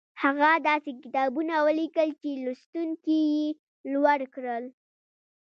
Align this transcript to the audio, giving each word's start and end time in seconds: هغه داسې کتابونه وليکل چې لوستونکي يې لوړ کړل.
هغه 0.23 0.49
داسې 0.69 0.91
کتابونه 1.03 1.53
وليکل 1.65 2.07
چې 2.21 2.29
لوستونکي 2.43 3.19
يې 3.35 3.45
لوړ 3.91 4.19
کړل. 4.33 4.63